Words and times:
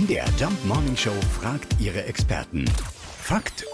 MDR 0.00 0.24
Jump 0.38 0.64
Morning 0.64 0.96
Show 0.96 1.12
fragt 1.40 1.78
ihre 1.78 2.04
Experten. 2.04 2.64
Fakt 3.20 3.66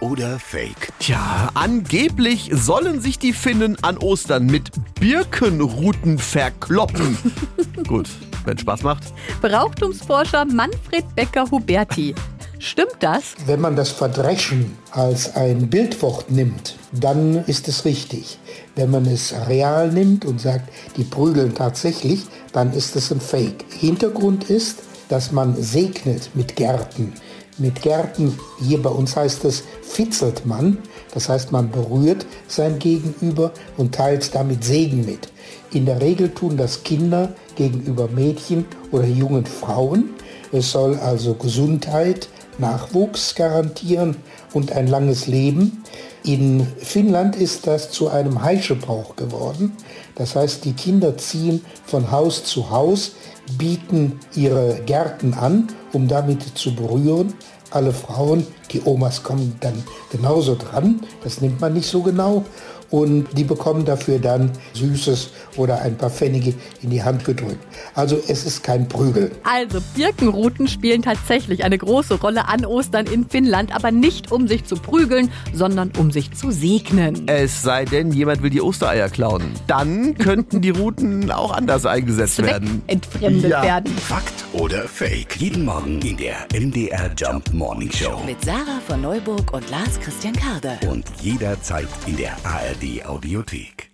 oder 0.00 0.38
Fake? 0.38 0.92
Tja, 1.00 1.50
angeblich 1.54 2.50
sollen 2.52 3.00
sich 3.00 3.18
die 3.18 3.32
Finnen 3.32 3.76
an 3.82 3.98
Ostern 3.98 4.46
mit 4.46 4.70
Birkenruten 5.00 6.18
verkloppen. 6.18 7.16
Gut, 7.88 8.08
wenn 8.44 8.58
Spaß 8.58 8.82
macht. 8.82 9.12
Brauchtumsforscher 9.40 10.44
Manfred 10.44 11.04
Becker-Huberti. 11.16 12.14
Stimmt 12.60 12.98
das? 13.00 13.34
Wenn 13.46 13.60
man 13.60 13.74
das 13.74 13.90
Verdreschen 13.90 14.76
als 14.92 15.34
ein 15.34 15.68
Bildwort 15.68 16.30
nimmt, 16.30 16.76
dann 16.92 17.44
ist 17.46 17.66
es 17.66 17.84
richtig. 17.84 18.38
Wenn 18.76 18.90
man 18.90 19.06
es 19.06 19.34
real 19.48 19.90
nimmt 19.90 20.26
und 20.26 20.40
sagt, 20.40 20.68
die 20.96 21.04
prügeln 21.04 21.56
tatsächlich, 21.56 22.22
dann 22.52 22.72
ist 22.72 22.94
es 22.94 23.10
ein 23.10 23.20
Fake. 23.20 23.64
Hintergrund 23.80 24.44
ist, 24.44 24.84
dass 25.12 25.30
man 25.30 25.54
segnet 25.62 26.30
mit 26.32 26.56
Gärten. 26.56 27.12
Mit 27.58 27.82
Gärten, 27.82 28.38
hier 28.62 28.80
bei 28.80 28.88
uns 28.88 29.14
heißt 29.14 29.44
es, 29.44 29.62
fitzelt 29.82 30.46
man. 30.46 30.78
Das 31.12 31.28
heißt, 31.28 31.52
man 31.52 31.70
berührt 31.70 32.24
sein 32.48 32.78
Gegenüber 32.78 33.52
und 33.76 33.94
teilt 33.94 34.34
damit 34.34 34.64
Segen 34.64 35.04
mit. 35.04 35.28
In 35.70 35.84
der 35.84 36.00
Regel 36.00 36.30
tun 36.30 36.56
das 36.56 36.82
Kinder 36.82 37.34
gegenüber 37.56 38.08
Mädchen 38.08 38.64
oder 38.90 39.04
jungen 39.04 39.44
Frauen. 39.44 40.14
Es 40.50 40.72
soll 40.72 40.98
also 40.98 41.34
Gesundheit, 41.34 42.30
Nachwuchs 42.56 43.34
garantieren 43.34 44.16
und 44.54 44.72
ein 44.72 44.86
langes 44.86 45.26
Leben. 45.26 45.84
In 46.24 46.64
Finnland 46.78 47.34
ist 47.34 47.66
das 47.66 47.90
zu 47.90 48.08
einem 48.08 48.42
Heischebrauch 48.42 49.16
geworden. 49.16 49.76
Das 50.14 50.36
heißt, 50.36 50.64
die 50.64 50.72
Kinder 50.72 51.16
ziehen 51.16 51.64
von 51.84 52.12
Haus 52.12 52.44
zu 52.44 52.70
Haus, 52.70 53.12
bieten 53.58 54.20
ihre 54.36 54.80
Gärten 54.86 55.34
an, 55.34 55.68
um 55.92 56.06
damit 56.06 56.56
zu 56.56 56.76
berühren. 56.76 57.34
Alle 57.72 57.92
Frauen, 57.92 58.46
die 58.70 58.82
Omas 58.84 59.22
kommen 59.22 59.56
dann 59.60 59.82
genauso 60.10 60.54
dran, 60.56 61.00
das 61.24 61.40
nimmt 61.40 61.60
man 61.60 61.72
nicht 61.72 61.86
so 61.88 62.02
genau 62.02 62.44
und 62.90 63.26
die 63.38 63.44
bekommen 63.44 63.86
dafür 63.86 64.18
dann 64.18 64.50
Süßes 64.74 65.30
oder 65.56 65.80
ein 65.80 65.96
paar 65.96 66.10
Pfennige 66.10 66.52
in 66.82 66.90
die 66.90 67.02
Hand 67.02 67.24
gedrückt. 67.24 67.56
Also 67.94 68.18
es 68.28 68.44
ist 68.44 68.62
kein 68.62 68.86
Prügel. 68.86 69.30
Also 69.44 69.78
Birkenruten 69.96 70.68
spielen 70.68 71.00
tatsächlich 71.00 71.64
eine 71.64 71.78
große 71.78 72.20
Rolle 72.20 72.48
an 72.48 72.66
Ostern 72.66 73.06
in 73.06 73.26
Finnland, 73.26 73.74
aber 73.74 73.90
nicht 73.92 74.30
um 74.30 74.46
sich 74.46 74.66
zu 74.66 74.76
prügeln, 74.76 75.30
sondern 75.54 75.90
um 75.98 76.10
sich 76.10 76.32
zu 76.32 76.50
segnen. 76.50 77.26
Es 77.28 77.62
sei 77.62 77.86
denn, 77.86 78.12
jemand 78.12 78.42
will 78.42 78.50
die 78.50 78.60
Ostereier 78.60 79.08
klauen. 79.08 79.44
Dann 79.66 80.14
könnten 80.18 80.60
die 80.60 80.68
Routen 80.70 81.30
auch 81.30 81.52
anders 81.52 81.86
eingesetzt 81.86 82.42
werden. 82.42 82.82
entfremdet 82.88 83.50
Ja. 83.50 83.62
werden. 83.62 83.90
Fakt 83.96 84.44
oder 84.52 84.82
Fake? 84.86 85.36
Jeden 85.38 85.64
Morgen 85.64 85.98
in 86.02 86.18
der 86.18 86.36
MDR 86.52 87.10
Jump 87.16 87.54
Morning 87.62 87.92
Show. 87.92 88.20
Mit 88.26 88.44
Sarah 88.44 88.80
von 88.80 89.00
Neuburg 89.02 89.52
und 89.52 89.70
Lars 89.70 90.00
Christian 90.00 90.34
Karde. 90.34 90.80
Und 90.90 91.08
jederzeit 91.20 91.86
in 92.06 92.16
der 92.16 92.32
ARD 92.44 93.06
Audiothek. 93.06 93.91